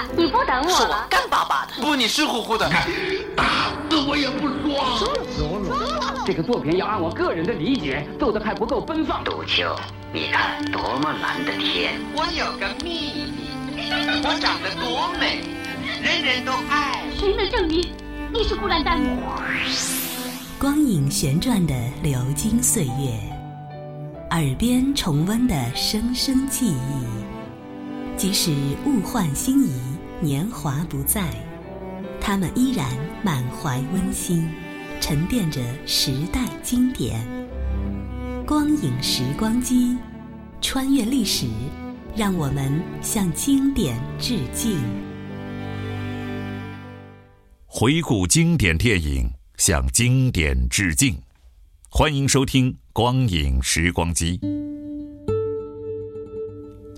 [0.00, 1.06] 爸，你不等是我我了？
[1.10, 1.82] 干巴巴的。
[1.82, 2.68] 不，你湿乎乎的。
[3.36, 3.44] 打
[3.88, 6.24] 死我也不说。
[6.24, 9.22] 这个作品要按我个人的理解做的还不够奔放。
[9.24, 9.74] 杜秋，
[10.12, 11.94] 你看多么蓝的天！
[12.14, 13.26] 我有个秘
[13.74, 13.90] 密，
[14.24, 15.40] 我长得多美，
[16.02, 17.02] 人人都爱。
[17.18, 17.92] 谁能证明
[18.32, 19.22] 你是孤兰丹姆？
[20.58, 23.18] 光影旋转的流金岁月，
[24.30, 27.04] 耳边重温的声声记忆。
[28.16, 28.52] 即使
[28.84, 29.72] 物换星移，
[30.22, 31.30] 年华不再，
[32.20, 32.86] 他们依然
[33.24, 34.46] 满怀温馨，
[35.00, 37.18] 沉淀着时代经典。
[38.46, 39.96] 光影时光机，
[40.60, 41.46] 穿越历史，
[42.14, 44.76] 让我们向经典致敬。
[47.64, 49.26] 回顾经典电影，
[49.56, 51.18] 向经典致敬。
[51.88, 54.36] 欢迎收听《光影时光机》。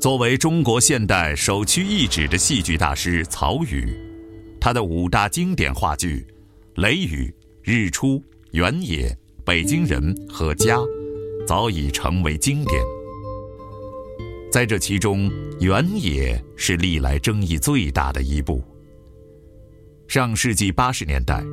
[0.02, 3.86] 作为中国现代首屈一指的戏剧大师曹禺，
[4.60, 6.26] 他的五大经典话剧
[6.82, 7.26] 《雷雨》
[7.62, 8.16] 《日出》
[8.50, 9.10] 《原野》
[9.44, 10.76] 《北京人》和《家》
[11.46, 12.82] 早已成为经典。
[14.50, 18.60] 在这其中，《原野》是历来争议最大的一部。
[20.08, 21.44] 上世纪八十年代，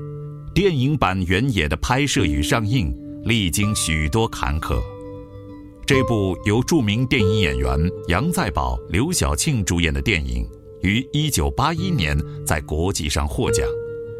[0.55, 2.91] 电影版《原野》的拍摄与上映
[3.23, 4.81] 历经许多坎坷。
[5.89, 7.75] 这部由著名电影演员
[8.09, 10.47] 杨再宝、刘晓庆主演的电影，
[10.83, 13.67] 于1981年在国际上获奖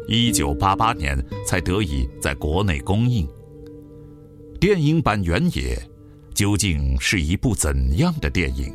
[0.08, 3.24] ，1988年才得以在国内公映。
[4.58, 5.76] 电影版《原野》
[6.34, 8.74] 究竟是一部怎样的电影？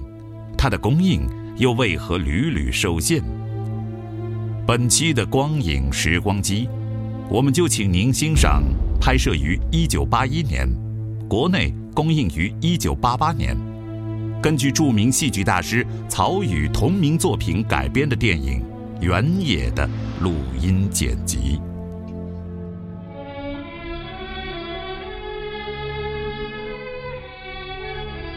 [0.57, 3.21] 它的公映又为何屡屡受限？
[4.65, 6.69] 本期的光影时光机，
[7.29, 8.63] 我们就请您欣赏
[9.01, 10.69] 拍摄于1981年，
[11.27, 13.57] 国内公映于1988年，
[14.41, 18.61] 根据著名戏剧大师曹禺同名作品改编的电影
[19.01, 21.57] 《原野》的录音剪辑。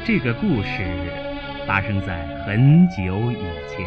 [0.06, 1.12] 这个故事
[1.66, 3.84] 发生在很久以前，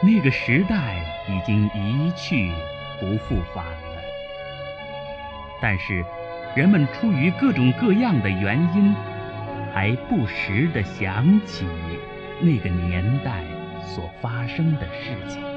[0.00, 2.52] 那个时代已经一去
[3.00, 4.00] 不复返了。
[5.60, 6.04] 但是，
[6.54, 8.94] 人们出于各种各样的原因，
[9.72, 11.64] 还不时地想起
[12.40, 13.42] 那个年代
[13.82, 15.51] 所发生的事情。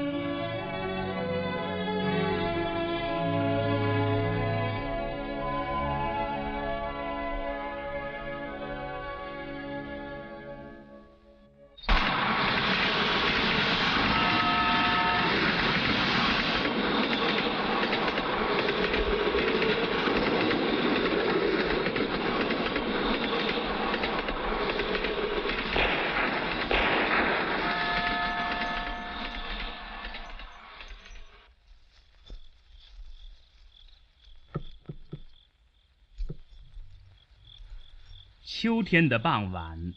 [38.66, 39.94] 秋天的傍晚，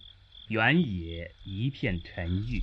[0.47, 2.61] 原野一片沉郁。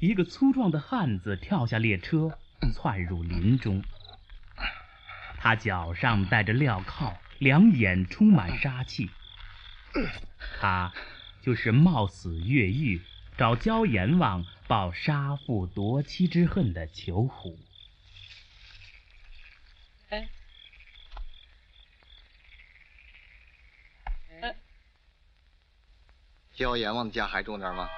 [0.00, 2.36] 一个粗壮的汉子跳下列车，
[2.74, 3.80] 窜入林中。
[5.36, 9.08] 他脚上戴着镣铐，两眼充满杀气。
[10.58, 10.92] 他
[11.40, 13.00] 就是冒死越狱，
[13.38, 17.56] 找焦阎王报杀父夺妻之恨的裘虎。
[26.60, 27.88] 焦阎王的家还住那儿吗？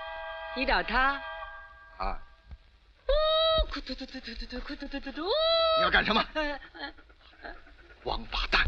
[0.57, 1.15] 你找他？
[1.99, 2.17] 啊，
[3.09, 3.13] 哦，
[3.73, 5.23] 咕嘟嘟嘟嘟嘟嘟咕嘟嘟嘟嘟。
[5.79, 6.25] 你要干什么？
[8.05, 8.65] 王八蛋！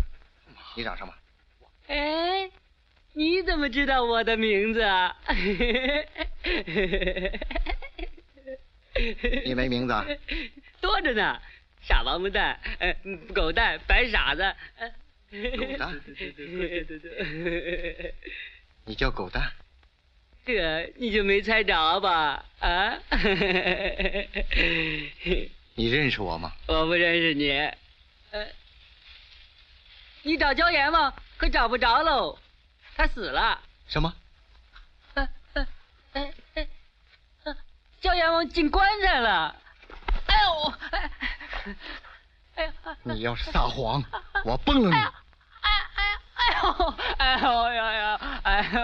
[0.77, 1.15] 你找什么？
[1.87, 2.50] 哎，
[3.12, 5.16] 你怎么知道我的名字啊？
[9.47, 10.04] 你没名字啊？
[10.83, 11.41] 多着呢，
[11.83, 12.93] 傻王八蛋，呃，
[13.33, 14.43] 狗蛋，白傻子。
[14.43, 14.91] 呃
[15.31, 18.15] 狗蛋对对对对。
[18.87, 19.43] 你叫狗蛋？
[20.44, 22.45] 这你就没猜着吧？
[22.60, 22.98] 啊？
[25.77, 26.53] 你认识我吗？
[26.66, 27.51] 我不认识你。
[28.30, 28.47] 呃，
[30.22, 32.39] 你找焦阎王可找不着喽，
[32.97, 33.59] 他死了。
[33.89, 34.13] 什么？
[38.01, 39.54] 焦阎王进棺材了。
[40.27, 40.72] 哎呦！
[40.95, 41.10] 哎
[42.57, 42.72] 哎呀！
[43.03, 44.03] 你要是撒谎，
[44.45, 44.97] 我崩了你！
[44.97, 46.95] 哎哎哎呦！
[47.19, 48.19] 哎呦哎呦！
[48.42, 48.78] 哎呦！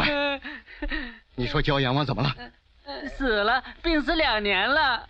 [0.00, 0.40] 喂，
[1.40, 2.36] 你说焦阎王怎么了？
[3.16, 5.08] 死了，病死两年了。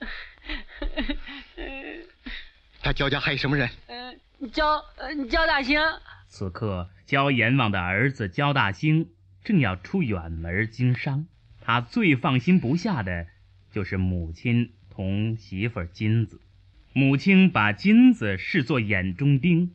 [2.82, 3.70] 他焦家还有什么人？
[3.86, 4.20] 嗯，
[4.52, 4.84] 焦
[5.30, 5.80] 焦大兴。
[6.26, 11.26] 此刻，焦阎王的儿子焦大兴正要出远门经商。
[11.62, 13.28] 他最放心不下的，
[13.70, 16.42] 就是母亲同媳妇金子。
[16.92, 19.74] 母亲把金子视作眼中钉，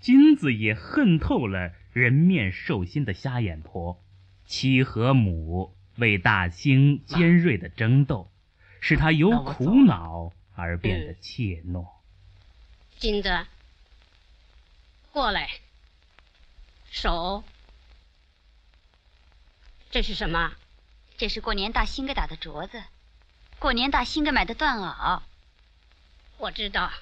[0.00, 4.02] 金子也恨透了人面兽心的瞎眼婆。
[4.46, 8.30] 妻和母为大兴尖锐的争斗，
[8.80, 11.86] 使他由苦恼而变得怯懦。
[12.98, 13.46] 金子，
[15.12, 15.48] 过来，
[16.90, 17.44] 手，
[19.90, 20.54] 这是什么？
[21.16, 22.82] 这是过年大兴给打的镯子，
[23.58, 25.22] 过年大兴给买的缎袄。
[26.38, 26.92] 我知道，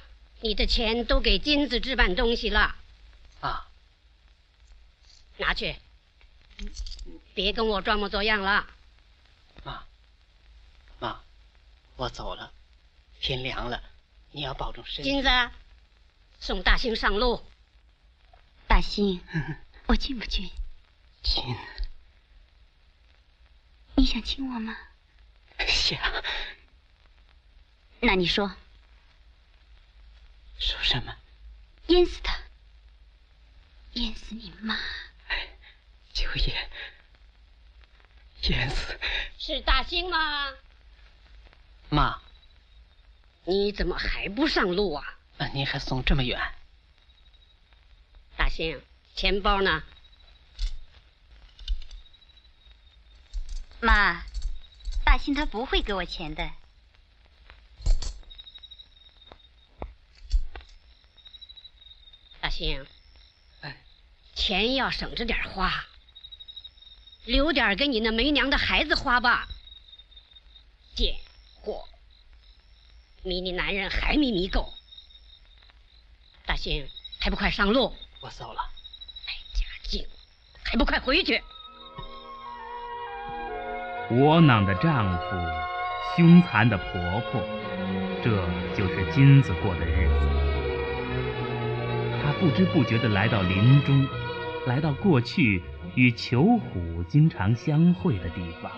[0.40, 2.76] 你的钱都给金子置办东西了。
[3.40, 3.66] 啊，
[5.38, 5.76] 拿去，
[7.34, 8.66] 别跟我装模作样了。
[9.64, 9.84] 妈，
[11.00, 11.20] 妈，
[11.96, 12.52] 我走了，
[13.20, 13.82] 天凉了，
[14.30, 15.10] 你要保重身体。
[15.10, 15.28] 金子，
[16.40, 17.44] 送大兴上路。
[18.66, 19.20] 大兴，
[19.86, 20.50] 我进不去。
[21.22, 21.42] 亲。
[23.94, 24.76] 你想亲我吗？
[25.68, 26.00] 想。
[28.00, 28.54] 那你说。
[30.58, 31.16] 说什么？
[31.88, 32.38] 淹死他！
[33.94, 34.78] 淹死你妈！
[36.12, 36.70] 就淹，
[38.42, 38.98] 淹死。
[39.38, 40.52] 是大兴吗？
[41.88, 42.20] 妈，
[43.44, 45.18] 你怎么还不上路啊？
[45.38, 46.40] 啊，您还送这么远？
[48.36, 48.82] 大兴，
[49.14, 49.82] 钱包呢？
[53.80, 54.22] 妈，
[55.04, 56.50] 大兴他不会给我钱的。
[62.40, 62.86] 大兴，
[64.34, 65.86] 钱要省着点花，
[67.24, 69.48] 留点给你那没娘的孩子花吧。
[70.94, 71.14] 贱
[71.54, 71.84] 货，
[73.22, 74.72] 迷你男人还没迷够。
[76.44, 76.86] 大兴，
[77.20, 77.94] 还不快上路？
[78.20, 78.60] 我走了。
[79.24, 80.04] 败家精，
[80.64, 81.40] 还不快回去？
[84.10, 85.36] 窝囊的丈夫，
[86.16, 87.40] 凶残的婆婆，
[88.22, 88.30] 这
[88.76, 90.26] 就是金子过的日子。
[92.20, 94.06] 她不知不觉地来到林中，
[94.66, 95.62] 来到过去
[95.94, 98.72] 与裘虎经常相会的地方。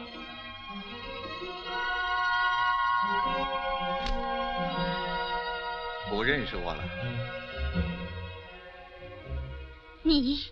[6.11, 6.85] 不认识我了？
[10.03, 10.51] 你，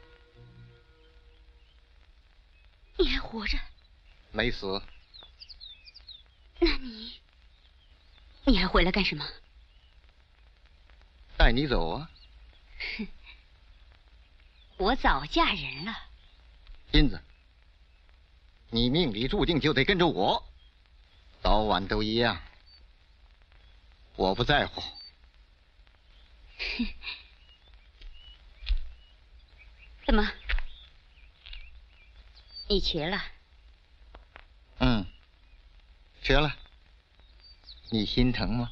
[2.96, 3.58] 你还活着？
[4.32, 4.80] 没死。
[6.58, 7.20] 那你，
[8.44, 9.24] 你还回来干什么？
[11.36, 12.10] 带你走啊！
[12.96, 13.06] 哼，
[14.78, 15.92] 我早嫁人了。
[16.92, 17.18] 金子，
[18.68, 20.44] 你命里注定就得跟着我，
[21.42, 22.38] 早晚都一样。
[24.16, 24.82] 我不在乎。
[26.58, 26.86] 哼，
[30.06, 30.30] 怎么？
[32.68, 33.22] 你瘸了？
[34.80, 35.06] 嗯，
[36.22, 36.54] 瘸了。
[37.90, 38.70] 你心疼吗？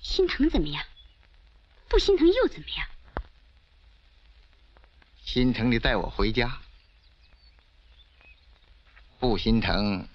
[0.00, 0.84] 心疼怎么样？
[1.88, 2.88] 不心疼又怎么样？
[5.28, 6.58] 心疼你带我回家，
[9.18, 10.08] 不心疼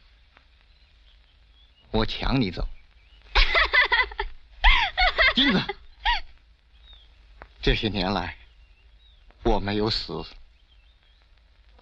[1.91, 2.67] 我抢你走。
[5.35, 5.75] 金子，
[7.61, 8.35] 这些年来
[9.43, 10.25] 我没有死，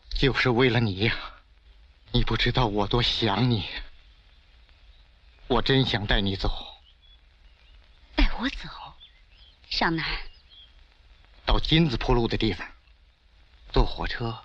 [0.10, 1.16] 就是为了你呀！
[2.12, 3.66] 你不知道我多想你，
[5.48, 6.50] 我真想带你走。
[8.14, 8.68] 带我走？
[9.70, 10.20] 上哪儿？
[11.46, 12.68] 到金子铺路的地方。
[13.72, 14.38] 坐火车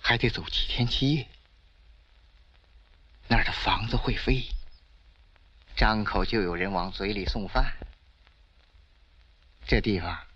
[0.00, 1.28] 还得走几天七夜，
[3.28, 4.46] 那儿的房子会飞，
[5.76, 7.76] 张口就有人往嘴里送饭。
[9.66, 10.26] 这地方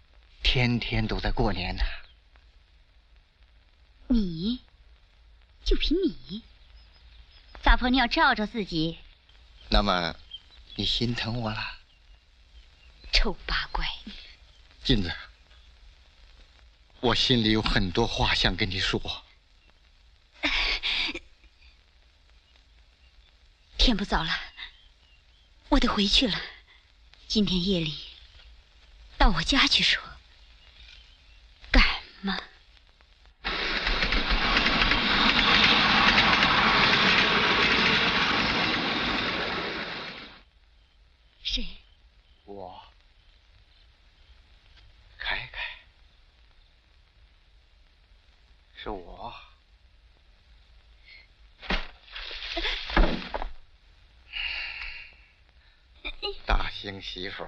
[0.42, 1.82] 天天都在过年呢。
[4.08, 4.60] 你，
[5.64, 6.42] 就凭你，
[7.62, 8.98] 大婆，你要照照自己。
[9.70, 10.14] 那么，
[10.74, 11.78] 你心疼我了？
[13.12, 13.86] 臭八怪！
[14.82, 15.10] 金子。
[17.00, 19.00] 我心里有很多话想跟你说。
[23.78, 24.30] 天不早了，
[25.70, 26.38] 我得回去了。
[27.26, 27.94] 今天夜里
[29.16, 30.02] 到我家去说，
[31.70, 31.82] 敢
[32.20, 32.38] 吗？
[41.42, 41.66] 谁？
[42.44, 42.79] 我。
[48.82, 49.34] 是我，
[56.46, 57.46] 大兴媳妇，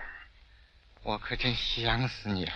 [1.02, 2.52] 我可真想死你了。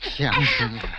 [0.00, 0.98] 想死你了。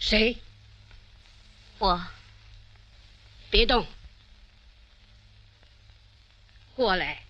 [0.00, 0.38] 谁？
[1.78, 2.02] 我。
[3.50, 3.86] 别动。
[6.74, 7.22] 过来，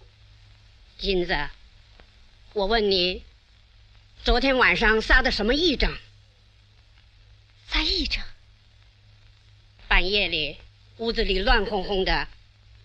[0.97, 1.51] 金子。
[2.55, 3.23] 我问你，
[4.25, 5.95] 昨天晚上撒的什么癔症？
[7.69, 8.25] 撒癔症？
[9.87, 10.57] 半夜里
[10.97, 12.27] 屋子里乱哄哄的。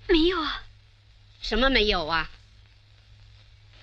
[0.09, 0.65] 没有啊。
[1.41, 2.29] 什么没有啊？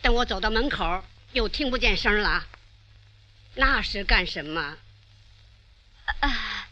[0.02, 1.02] 等我走到门口，
[1.32, 2.46] 又听不见声了。
[3.54, 4.76] 那是干什么？
[6.20, 6.68] 啊，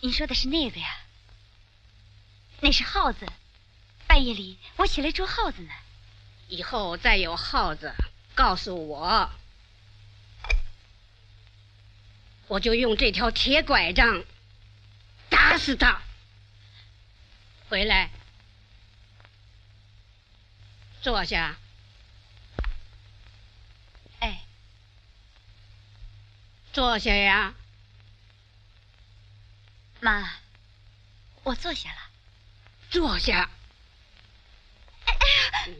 [0.00, 0.86] 你说的是那个呀？
[2.60, 3.26] 那是耗子。
[4.16, 5.70] 半夜里我起来捉耗子呢。
[6.48, 7.92] 以后再有耗子，
[8.34, 9.30] 告诉我，
[12.46, 14.24] 我就用这条铁拐杖
[15.28, 16.00] 打死他。
[17.68, 18.10] 回来，
[21.02, 21.58] 坐下。
[24.20, 24.40] 哎，
[26.72, 27.52] 坐下呀，
[30.00, 30.38] 妈，
[31.42, 31.98] 我坐下了。
[32.88, 33.50] 坐下。
[35.18, 35.26] 哎
[35.68, 35.76] 呀！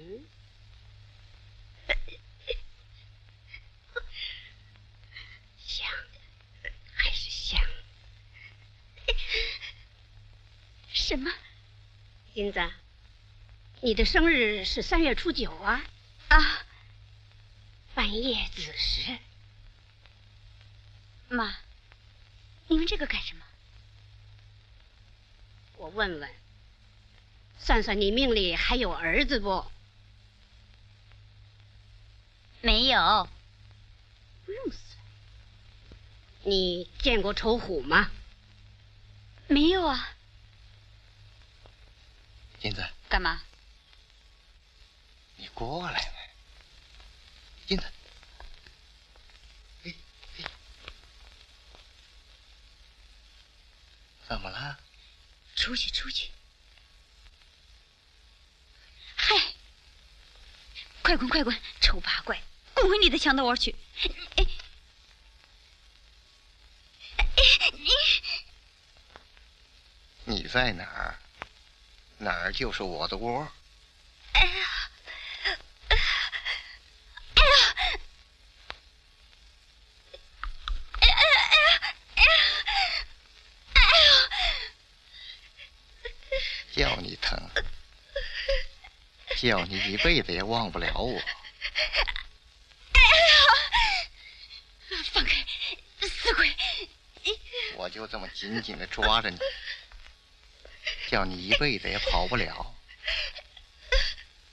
[5.58, 5.88] 香，
[6.94, 7.60] 还是想。
[10.92, 11.30] 什么？
[12.34, 12.70] 英子，
[13.80, 15.84] 你的生日是三月初九啊？
[16.28, 16.66] 啊。
[17.94, 19.18] 半夜子时。
[21.28, 21.58] 妈，
[22.68, 23.44] 你问这个干什么？
[25.76, 26.34] 我问问。
[27.58, 29.64] 算算你命里还有儿子不？
[32.60, 33.28] 没有。
[34.44, 34.78] 不用死。
[36.44, 38.10] 你见过丑虎吗？
[39.48, 40.16] 没有啊。
[42.62, 42.84] 英子。
[43.08, 43.42] 干嘛？
[45.36, 46.18] 你过来嘛。
[47.66, 47.84] 金子。
[49.84, 49.94] 哎
[50.38, 50.44] 哎。
[54.28, 54.78] 怎么了？
[55.54, 56.30] 出去，出去。
[61.06, 62.42] 快滚，快滚，丑八怪，
[62.74, 63.72] 滚回你的墙头窝去！
[64.34, 64.44] 哎，
[70.24, 71.16] 你你在哪儿？
[72.18, 73.46] 哪儿就是我的窝。
[74.32, 74.66] 哎呀！
[75.90, 76.02] 哎呀！
[77.36, 77.54] 哎呀！
[81.02, 81.14] 哎呀！
[82.16, 82.34] 哎呀！
[83.74, 84.18] 哎呀！
[86.74, 87.38] 叫你疼。
[89.36, 91.20] 叫你一辈子也忘不了我。
[92.92, 93.08] 哎呀！
[95.12, 95.46] 放开，
[96.08, 96.56] 死鬼！
[97.76, 99.38] 我就这么紧紧的抓着你，
[101.10, 102.74] 叫你一辈子也跑不了。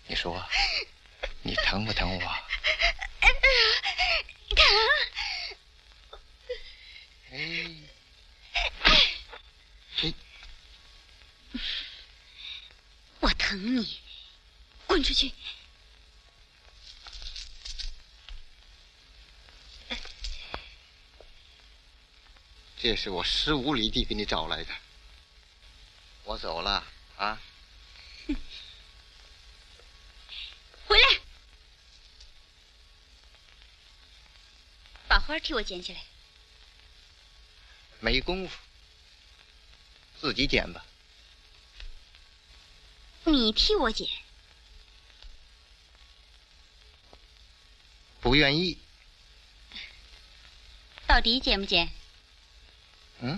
[0.08, 0.44] 你说，
[1.42, 2.20] 你疼不疼我？
[2.20, 2.30] 疼。
[7.32, 7.38] 哎。
[13.22, 14.02] 我疼你。
[14.94, 15.34] 滚出去！
[22.80, 24.72] 这是我十五里地给你找来的，
[26.26, 26.86] 我走了
[27.18, 27.42] 啊！
[30.86, 31.22] 回来，
[35.08, 36.04] 把花替我捡起来。
[38.00, 38.56] 没工夫，
[40.22, 40.86] 自己捡吧。
[43.24, 44.08] 你替我捡。
[48.24, 48.78] 不愿意，
[51.06, 51.90] 到底捡不捡？
[53.20, 53.38] 嗯，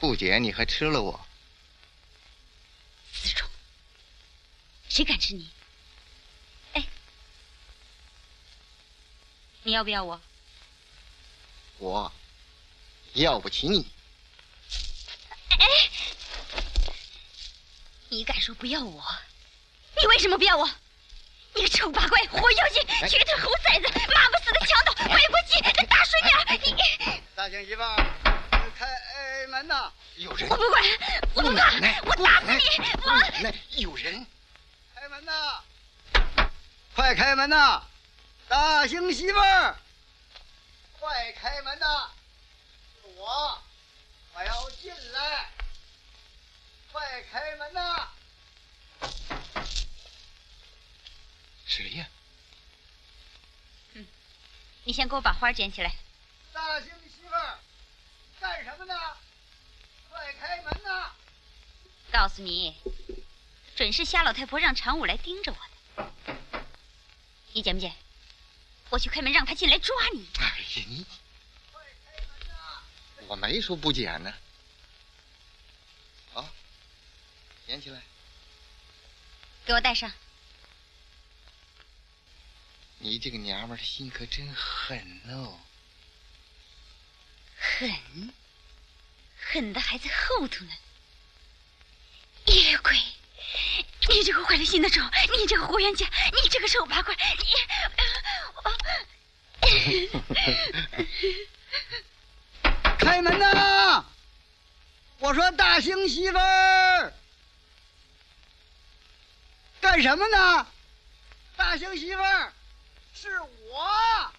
[0.00, 1.26] 不捡你还吃了我。
[3.12, 3.46] 死虫，
[4.88, 5.46] 谁敢吃你？
[6.72, 6.86] 哎，
[9.64, 10.18] 你要不要我？
[11.76, 12.10] 我
[13.12, 13.86] 要不起你。
[15.50, 15.66] 哎，
[18.08, 19.04] 你敢说不要我？
[20.00, 20.66] 你为什么不要我？
[21.56, 26.30] 你个丑八怪，活妖精，瘸腿猴崽子，骂不死的强盗，坏国际，大水鸟！
[26.50, 27.82] 你大兴媳妇，
[28.78, 29.90] 开门呐！
[30.16, 30.48] 有人！
[30.50, 30.82] 我不管，
[31.32, 31.70] 我不怕，
[32.04, 32.60] 我打死你！
[33.02, 33.10] 我
[33.80, 34.26] 有人！
[34.94, 35.62] 开门呐！
[36.94, 37.82] 快开门呐！
[38.48, 39.38] 大兴媳妇，
[41.00, 42.10] 快开门呐！
[43.16, 43.58] 我
[44.34, 45.48] 我要进来，
[46.92, 48.08] 快开门呐！
[51.66, 52.08] 谁呀？
[53.94, 54.06] 嗯，
[54.84, 55.94] 你先给我把花捡起来。
[56.52, 57.58] 大兴媳妇儿，
[58.40, 58.94] 干什么呢？
[60.08, 61.10] 快开门呐！
[62.12, 62.76] 告诉你，
[63.74, 65.58] 准是瞎老太婆让常武来盯着我
[66.02, 66.10] 的。
[67.52, 67.94] 你捡不捡？
[68.90, 70.28] 我去开门，让他进来抓你。
[70.38, 71.06] 哎呀，你，
[73.26, 74.32] 我没说不捡呢。
[76.32, 76.48] 好，
[77.66, 78.00] 捡起来。
[79.64, 80.12] 给我带上。
[82.98, 85.60] 你这个娘们的心可真狠哦！
[87.58, 87.90] 狠，
[89.38, 90.72] 狠的还在后头呢。
[92.46, 92.96] 夜鬼，
[94.08, 95.04] 你这个坏了心的种，
[95.38, 97.44] 你这个胡冤家，你这个丑八怪，你！
[102.98, 104.04] 开门呐！
[105.18, 107.12] 我说大兴媳妇儿，
[109.80, 110.66] 干什么呢？
[111.56, 112.52] 大兴媳妇儿。
[113.18, 114.32] 是我，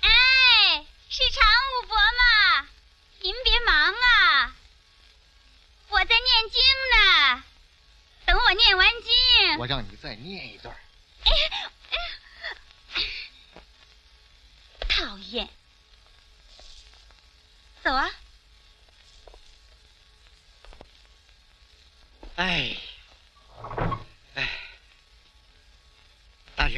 [0.00, 2.68] 哎，是常武伯吗？
[3.20, 4.56] 您别忙啊，
[5.90, 6.60] 我在念经
[6.96, 7.44] 呢。
[8.24, 10.76] 等我念完经，我让你再念一段。
[14.88, 15.48] 讨厌，
[17.84, 18.10] 走啊！
[22.34, 22.76] 哎。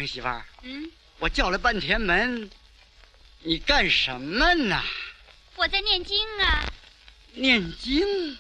[0.07, 2.51] 媳妇儿，嗯，我叫了半天门，
[3.41, 4.83] 你干什么呢？
[5.57, 6.65] 我在念经啊。
[7.35, 8.39] 念经。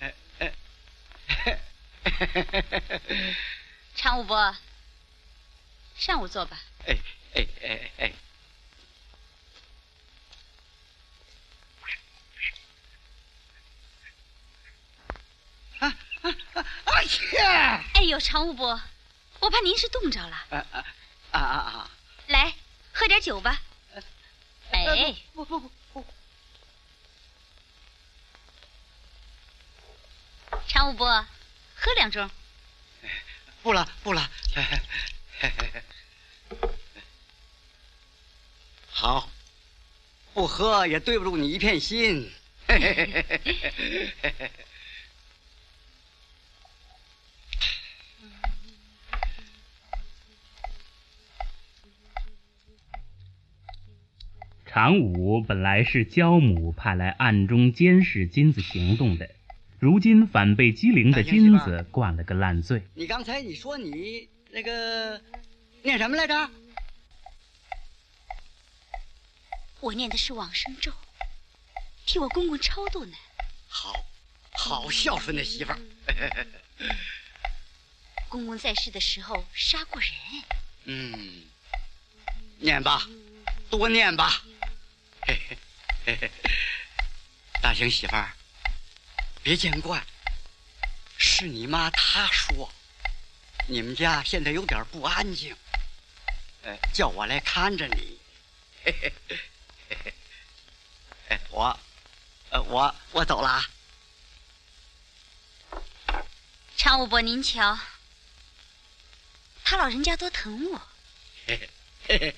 [0.00, 0.52] 哎哎，
[3.96, 4.56] 常武伯，
[5.96, 6.58] 上午坐吧。
[6.86, 6.96] 哎
[7.34, 8.12] 哎哎哎。
[16.86, 17.02] 哎
[17.38, 17.84] 呀！
[17.93, 18.80] 哎呦，常务伯，
[19.40, 20.36] 我怕您是冻着了。
[20.50, 20.84] 啊啊
[21.32, 21.90] 啊啊！
[22.28, 22.54] 来，
[22.92, 23.60] 喝点酒吧。
[24.70, 26.04] 哎，不不不不！
[30.66, 31.26] 常务伯，
[31.74, 32.28] 喝两盅。
[33.62, 34.28] 不了不了。
[38.90, 39.28] 好，
[40.32, 42.32] 不喝也对不住你一片心。
[54.84, 59.30] 常武本来是焦母派来暗中监视金子行动的，
[59.78, 62.82] 如今反被机灵的金子灌了个烂醉。
[62.92, 65.18] 你刚才你说你那个
[65.82, 66.50] 念什么来着？
[69.80, 70.92] 我念的是往生咒，
[72.04, 73.16] 替我公公超度呢。
[73.66, 73.94] 好，
[74.52, 75.78] 好孝顺的媳妇儿。
[78.28, 80.10] 公公在世的时候杀过人。
[80.84, 81.42] 嗯，
[82.58, 83.08] 念吧，
[83.70, 84.44] 多念吧。
[85.26, 85.58] 嘿嘿
[86.04, 86.30] 嘿嘿，
[87.62, 88.30] 大兴媳妇儿，
[89.42, 90.04] 别见怪。
[91.16, 92.70] 是你妈她说，
[93.66, 95.56] 你们家现在有点不安静，
[96.62, 98.18] 呃，叫我来看着你。
[98.84, 99.38] 嘿嘿嘿
[99.88, 100.14] 嘿，
[101.30, 101.80] 哎，我，
[102.50, 103.70] 呃，我我走了啊。
[106.76, 107.78] 常武伯，您瞧，
[109.64, 110.82] 他老人家多疼我。
[111.46, 111.70] 嘿嘿
[112.08, 112.34] 嘿嘿，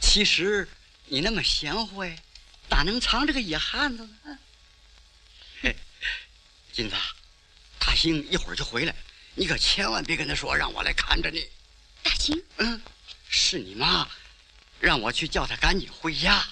[0.00, 0.68] 其实。
[1.06, 2.18] 你那么贤惠，
[2.68, 4.38] 哪能藏这个野汉子呢？
[5.60, 5.76] 嘿，
[6.72, 6.96] 金子，
[7.78, 8.94] 大兴一会儿就回来，
[9.34, 11.46] 你可千万别跟他说让我来看着你。
[12.02, 12.80] 大兴，嗯，
[13.28, 14.08] 是你妈，
[14.80, 16.46] 让我去叫他赶紧回家。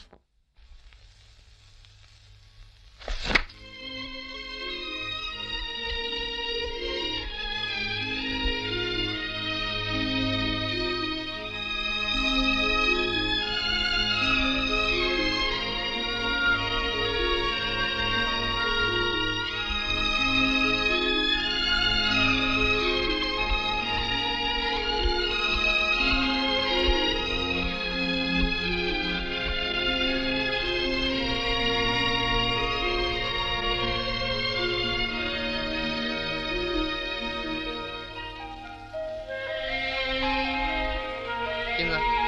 [41.83, 42.22] 名字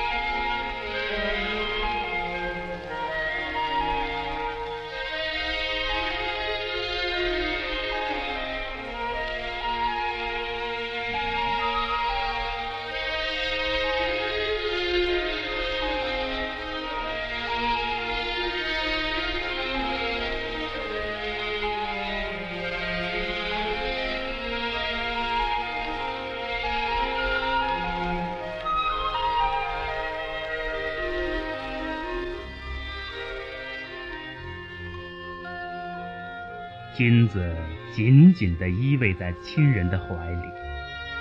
[37.04, 37.54] 金子
[37.92, 40.48] 紧紧地依偎在亲人的怀里，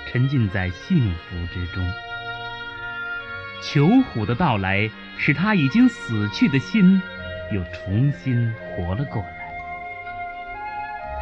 [0.06, 1.84] 沉浸在幸福之中。
[3.60, 7.02] 裘虎的到来，使他已经死去的心
[7.52, 9.28] 又重新活了过来。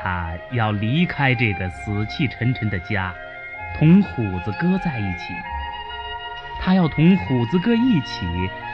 [0.00, 3.12] 他要离开这个死气沉沉的家，
[3.76, 5.34] 同虎子哥在一起。
[6.60, 8.20] 他要同虎子哥一起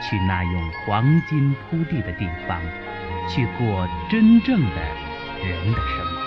[0.02, 2.60] 去那用黄金铺地的地方，
[3.26, 5.07] 去过真正的
[5.46, 6.17] 人的生命。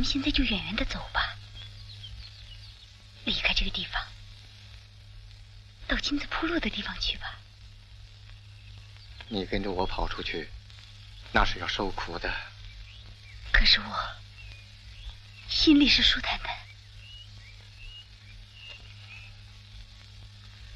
[0.00, 1.36] 现在就远远的走吧，
[3.24, 4.00] 离开这个地方，
[5.88, 7.38] 到金子铺路的地方去吧。
[9.28, 10.48] 你跟着我跑出去，
[11.32, 12.32] 那是要受苦的。
[13.50, 14.16] 可是我
[15.48, 16.48] 心里是舒坦的。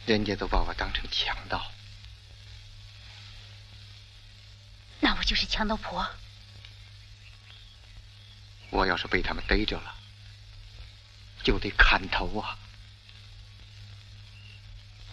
[0.07, 1.73] 人家都把我当成强盗，
[5.01, 6.09] 那我就是强盗婆。
[8.71, 9.95] 我要是被他们逮着了，
[11.43, 12.59] 就得砍头啊！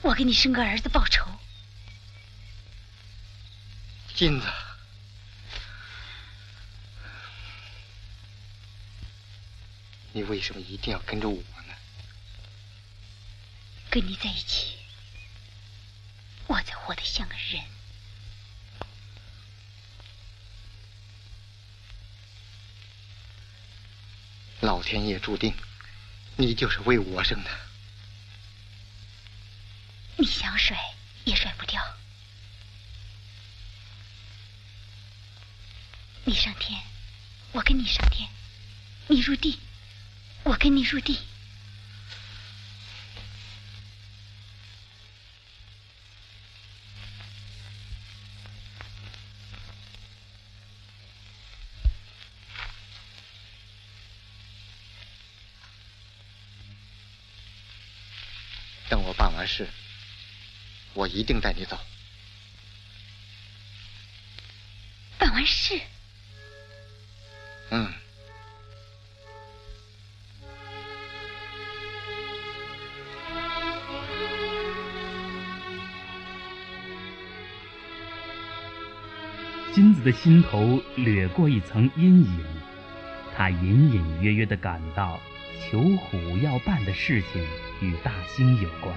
[0.02, 1.26] 我给你生个儿子报仇。
[4.16, 4.48] 金子，
[10.12, 11.74] 你为什么一定要跟着我呢？
[13.89, 14.78] 跟你在一起，
[16.48, 17.63] 我才活得像个人。
[24.84, 25.56] 天也注定，
[26.36, 27.50] 你就是为我生的。
[30.17, 30.78] 你想甩
[31.24, 31.82] 也甩不掉。
[36.26, 36.80] 你上天，
[37.52, 38.28] 我跟你上天；
[39.08, 39.60] 你入地，
[40.43, 41.17] 我跟你入地。
[59.46, 59.67] 是，
[61.04, 61.78] 我一定带你走。
[65.18, 65.78] 办完事。
[67.72, 67.94] 嗯。
[79.74, 82.46] 金子的心头掠过一层阴影，
[83.36, 85.20] 他隐隐约约的感到，
[85.70, 87.46] 裘虎要办的事情
[87.82, 88.96] 与大兴有关。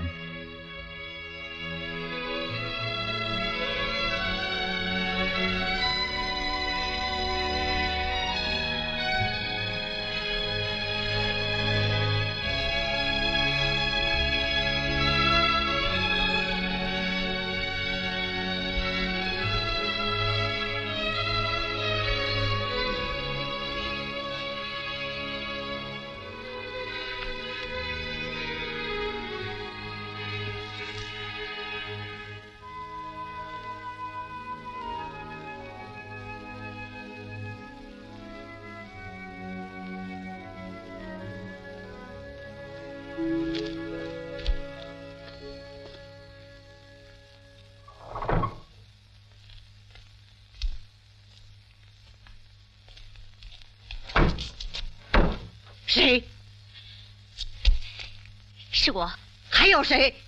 [58.97, 59.13] 我，
[59.51, 60.23] 还有谁？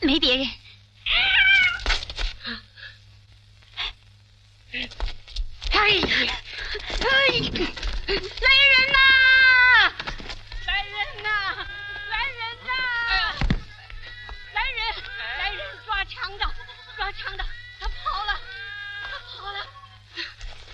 [0.00, 0.46] 没别人。
[5.70, 6.06] 哎呀！
[7.00, 7.08] 哎，
[8.06, 8.98] 来人呐！
[10.66, 11.28] 来人呐！
[12.10, 12.68] 来人呐！
[14.52, 14.78] 来人！
[15.38, 15.60] 来人！
[15.86, 16.52] 抓强盗！
[16.94, 17.44] 抓强盗！
[17.80, 18.38] 他跑了！
[19.10, 19.66] 他跑了！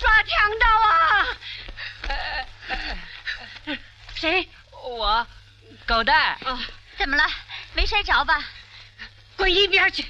[0.00, 0.90] 抓强盗啊！
[4.16, 4.48] 谁？
[5.82, 6.36] 我，狗蛋。
[6.44, 6.60] 啊，
[6.96, 7.24] 怎么了？
[7.74, 8.44] 没摔着吧？
[9.36, 10.04] 滚一边去！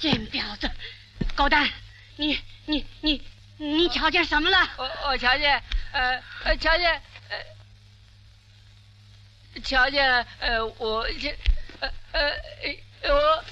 [0.00, 0.70] 贱婊子！
[1.34, 1.68] 狗蛋，
[2.16, 3.22] 你你你
[3.58, 4.70] 你瞧见什么了？
[4.76, 7.02] 我我瞧见，呃呃，瞧见，
[9.54, 11.36] 呃，瞧见，呃，我这，
[11.80, 13.44] 呃呃，我。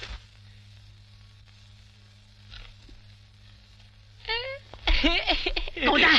[5.85, 6.13] 狗蛋，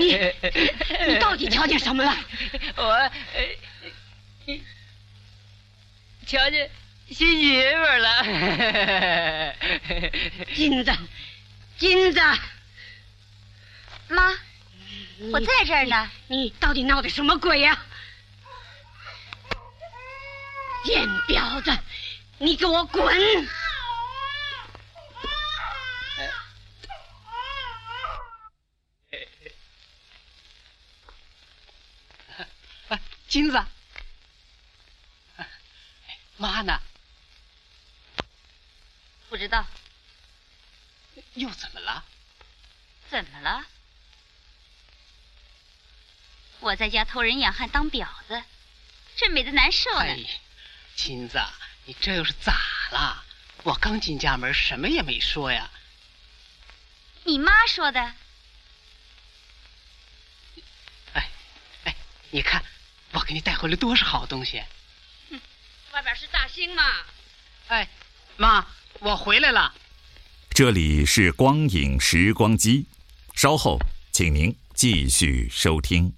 [0.00, 0.16] 你
[1.06, 2.16] 你到底瞧见什么了？
[2.76, 3.10] 我呃，
[6.32, 6.70] 瞧见
[7.10, 8.24] 新媳妇了。
[10.56, 10.90] 金子，
[11.76, 12.18] 金子，
[14.08, 14.32] 妈，
[15.30, 16.10] 我在这儿呢。
[16.28, 17.78] 你到底闹的什么鬼呀？
[20.86, 21.78] 贱婊子，
[22.38, 23.14] 你给我滚！
[33.28, 33.62] 金子，
[36.42, 36.80] 妈呢？
[39.28, 39.64] 不知道。
[41.34, 42.04] 又怎么了？
[43.08, 43.64] 怎么了？
[46.58, 48.42] 我在家偷人养汉当婊子，
[49.14, 50.00] 这美的难受呢。
[50.00, 50.40] 哎，
[50.96, 51.40] 金子，
[51.84, 52.52] 你这又是咋
[52.90, 53.24] 了？
[53.62, 55.70] 我刚进家门，什么也没说呀。
[57.22, 58.00] 你妈说的。
[61.12, 61.30] 哎，
[61.84, 61.94] 哎，
[62.30, 62.64] 你看。
[63.14, 64.64] 我给你带回来多少好东西！
[66.02, 66.82] 哼，外边是大兴嘛。
[67.68, 67.88] 哎，
[68.36, 68.66] 妈，
[68.98, 69.72] 我回来了。
[70.50, 72.86] 这里是光影时光机，
[73.34, 73.78] 稍后
[74.10, 76.12] 请您继续收听。